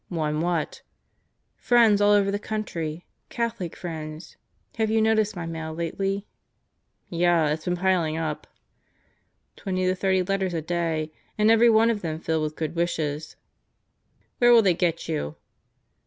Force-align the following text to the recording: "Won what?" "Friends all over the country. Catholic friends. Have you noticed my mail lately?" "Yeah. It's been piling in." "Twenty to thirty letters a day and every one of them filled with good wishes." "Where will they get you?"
"Won 0.09 0.41
what?" 0.41 0.81
"Friends 1.57 2.01
all 2.01 2.11
over 2.11 2.31
the 2.31 2.39
country. 2.39 3.05
Catholic 3.29 3.75
friends. 3.75 4.35
Have 4.77 4.89
you 4.89 4.99
noticed 4.99 5.35
my 5.35 5.45
mail 5.45 5.75
lately?" 5.75 6.25
"Yeah. 7.07 7.51
It's 7.51 7.65
been 7.65 7.75
piling 7.77 8.15
in." 8.15 8.35
"Twenty 9.55 9.85
to 9.85 9.93
thirty 9.93 10.23
letters 10.23 10.55
a 10.55 10.61
day 10.63 11.11
and 11.37 11.51
every 11.51 11.69
one 11.69 11.91
of 11.91 12.01
them 12.01 12.19
filled 12.19 12.41
with 12.41 12.55
good 12.55 12.73
wishes." 12.75 13.35
"Where 14.39 14.51
will 14.51 14.63
they 14.63 14.73
get 14.73 15.07
you?" 15.07 15.35